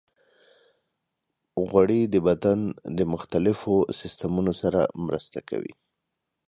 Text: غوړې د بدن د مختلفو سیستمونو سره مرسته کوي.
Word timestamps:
غوړې 1.67 2.01
د 2.13 2.15
بدن 2.27 2.59
د 2.97 2.99
مختلفو 3.13 3.75
سیستمونو 3.99 4.53
سره 4.61 4.79
مرسته 5.05 5.39
کوي. 5.49 5.73